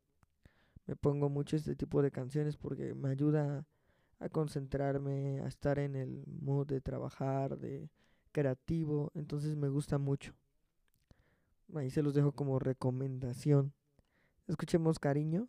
Me 0.89 0.97
pongo 0.97 1.29
mucho 1.29 1.55
este 1.55 1.77
tipo 1.77 2.01
de 2.01 2.11
canciones 2.11 2.57
porque 2.57 2.95
me 2.95 3.11
ayuda 3.11 3.67
a 4.19 4.29
concentrarme, 4.31 5.43
a 5.43 5.47
estar 5.47 5.79
en 5.79 5.95
el 5.95 6.25
mood 6.27 6.67
de 6.67 6.81
trabajar, 6.81 7.59
de 7.59 7.91
creativo. 8.33 9.13
Entonces 9.15 9.55
me 9.55 9.69
gusta 9.69 9.99
mucho. 9.99 10.33
Ahí 11.75 11.91
se 11.91 12.03
los 12.03 12.15
dejo 12.15 12.33
como 12.33 12.59
recomendación. 12.59 13.75
Escuchemos 14.47 14.99
cariño. 14.99 15.47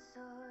so 0.00 0.47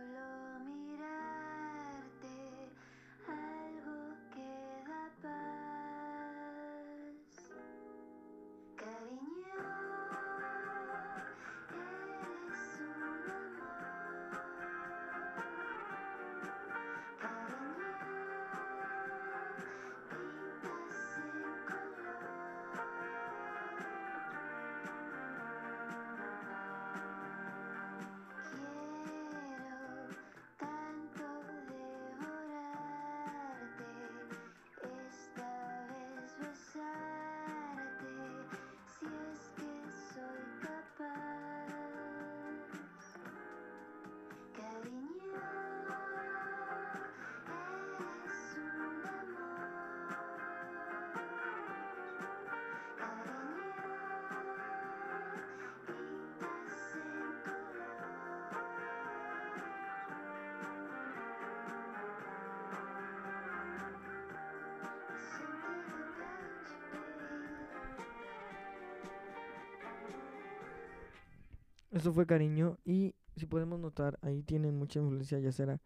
Eso 71.98 72.14
fue 72.14 72.28
cariño 72.28 72.78
y 72.86 73.16
si 73.36 73.48
podemos 73.48 73.80
notar, 73.80 74.20
ahí 74.22 74.44
tienen 74.44 74.78
mucha 74.78 75.00
influencia 75.00 75.40
yacera. 75.40 75.82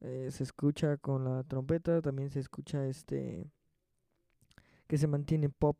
Eh, 0.00 0.28
se 0.32 0.42
escucha 0.42 0.96
con 0.96 1.22
la 1.22 1.44
trompeta, 1.44 2.02
también 2.02 2.30
se 2.30 2.40
escucha 2.40 2.84
este 2.88 3.48
que 4.88 4.98
se 4.98 5.06
mantiene 5.06 5.48
pop, 5.48 5.76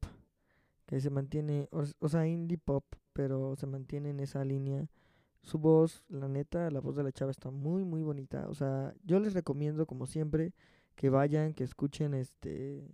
que 0.87 1.01
se 1.01 1.11
mantiene, 1.11 1.69
o, 1.73 1.83
o 1.99 2.09
sea, 2.09 2.29
indie 2.29 2.59
pop, 2.59 2.85
pero 3.13 3.57
se 3.57 3.67
mantiene 3.67 4.11
en 4.11 4.21
esa 4.21 4.45
línea. 4.45 4.89
Su 5.43 5.59
voz, 5.59 6.05
la 6.09 6.29
neta, 6.29 6.71
la 6.71 6.81
voz 6.81 6.95
de 6.95 7.03
la 7.03 7.11
chava 7.11 7.33
está 7.33 7.51
muy 7.51 7.85
muy 7.85 8.03
bonita. 8.03 8.49
O 8.49 8.55
sea, 8.55 8.95
yo 9.03 9.19
les 9.19 9.35
recomiendo 9.35 9.85
como 9.87 10.07
siempre 10.07 10.55
que 10.95 11.11
vayan, 11.11 11.55
que 11.55 11.65
escuchen 11.65 12.15
este 12.15 12.89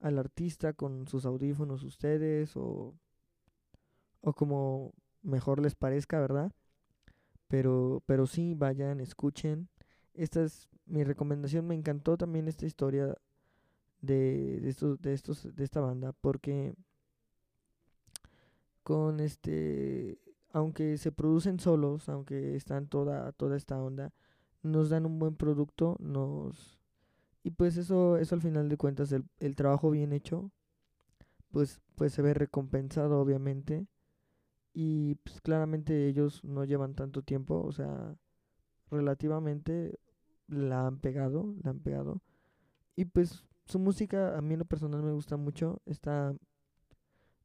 al 0.00 0.18
artista 0.20 0.74
con 0.74 1.08
sus 1.08 1.26
audífonos 1.26 1.82
ustedes 1.82 2.56
o 2.56 2.94
o 4.20 4.32
como 4.32 4.92
mejor 5.24 5.60
les 5.60 5.74
parezca, 5.74 6.20
¿verdad? 6.20 6.52
Pero, 7.48 8.02
pero 8.06 8.26
sí, 8.26 8.54
vayan, 8.54 9.00
escuchen. 9.00 9.68
Esta 10.14 10.44
es 10.44 10.68
mi 10.86 11.04
recomendación. 11.04 11.66
Me 11.66 11.74
encantó 11.74 12.16
también 12.16 12.48
esta 12.48 12.66
historia 12.66 13.16
de, 14.00 14.60
de 14.60 14.68
estos, 14.68 15.00
de 15.00 15.12
estos, 15.14 15.56
de 15.56 15.64
esta 15.64 15.80
banda, 15.80 16.12
porque 16.12 16.74
con 18.82 19.20
este, 19.20 20.18
aunque 20.52 20.98
se 20.98 21.10
producen 21.12 21.58
solos, 21.58 22.08
aunque 22.08 22.54
están 22.56 22.86
toda, 22.86 23.32
toda 23.32 23.56
esta 23.56 23.82
onda, 23.82 24.12
nos 24.62 24.90
dan 24.90 25.06
un 25.06 25.18
buen 25.18 25.36
producto, 25.36 25.96
nos 26.00 26.78
y 27.44 27.50
pues 27.50 27.76
eso, 27.76 28.16
eso 28.16 28.34
al 28.34 28.40
final 28.40 28.70
de 28.70 28.78
cuentas, 28.78 29.12
el, 29.12 29.24
el 29.38 29.54
trabajo 29.54 29.90
bien 29.90 30.14
hecho, 30.14 30.50
pues, 31.50 31.80
pues 31.94 32.12
se 32.14 32.22
ve 32.22 32.34
recompensado, 32.34 33.20
obviamente. 33.20 33.86
Y 34.74 35.14
pues 35.16 35.40
claramente 35.40 36.08
ellos 36.08 36.44
no 36.44 36.64
llevan 36.64 36.94
tanto 36.94 37.22
tiempo, 37.22 37.62
o 37.64 37.72
sea, 37.72 38.16
relativamente 38.90 39.98
la 40.48 40.86
han 40.86 40.98
pegado, 40.98 41.54
la 41.62 41.70
han 41.70 41.80
pegado. 41.80 42.20
Y 42.96 43.06
pues 43.06 43.44
su 43.66 43.78
música 43.78 44.36
a 44.36 44.42
mí 44.42 44.54
en 44.54 44.60
lo 44.60 44.64
personal 44.66 45.02
me 45.02 45.12
gusta 45.12 45.36
mucho, 45.36 45.80
está 45.86 46.34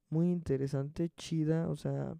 muy 0.09 0.31
interesante, 0.31 1.09
chida, 1.15 1.69
o 1.69 1.75
sea, 1.75 2.17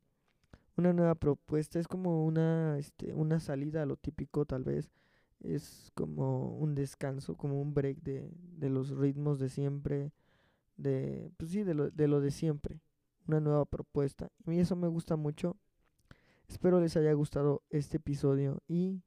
una 0.78 0.94
nueva 0.94 1.16
propuesta, 1.16 1.80
es 1.80 1.88
como 1.88 2.26
una, 2.26 2.78
este, 2.78 3.14
una 3.14 3.40
salida 3.40 3.84
a 3.84 3.86
lo 3.86 3.98
típico 3.98 4.46
tal 4.46 4.64
vez, 4.64 4.92
es 5.42 5.92
como 5.96 6.58
un 6.58 6.76
descanso, 6.76 7.36
como 7.36 7.62
un 7.62 7.74
break 7.74 8.02
de, 8.02 8.30
de 8.58 8.70
los 8.70 8.92
ritmos 8.92 9.40
de 9.40 9.50
siempre, 9.50 10.12
de, 10.78 11.32
pues 11.38 11.52
sí, 11.52 11.64
de 11.64 11.74
lo, 11.74 11.90
de 11.92 12.08
lo 12.08 12.22
de 12.22 12.32
siempre, 12.32 12.80
una 13.30 13.40
nueva 13.40 13.66
propuesta. 13.66 14.32
Mí 14.46 14.60
eso 14.60 14.76
me 14.76 14.88
gusta 14.88 15.16
mucho. 15.16 15.56
Espero 16.48 16.82
les 16.82 16.98
haya 16.98 17.14
gustado 17.14 17.64
este 17.70 17.98
episodio 17.98 18.62
y 18.68 19.04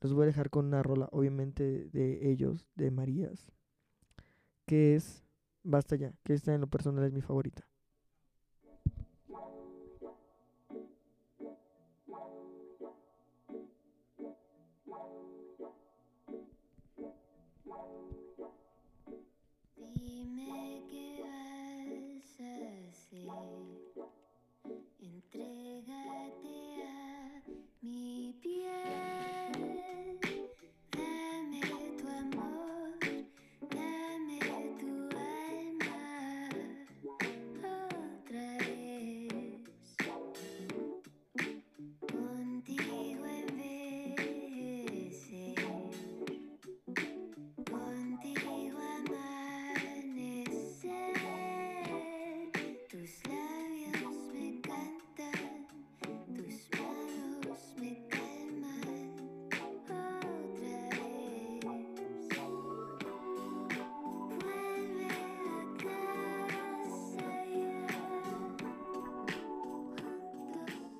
los 0.00 0.14
voy 0.14 0.24
a 0.24 0.26
dejar 0.26 0.48
con 0.48 0.66
una 0.66 0.82
rola, 0.82 1.08
obviamente 1.12 1.90
de 1.90 2.30
ellos, 2.30 2.66
de 2.74 2.90
Marías, 2.90 3.52
que 4.66 4.96
es 4.96 5.22
Basta 5.62 5.94
ya, 5.94 6.14
que 6.24 6.32
esta 6.32 6.54
en 6.54 6.62
lo 6.62 6.68
personal 6.68 7.04
es 7.04 7.12
mi 7.12 7.20
favorita. 7.20 7.68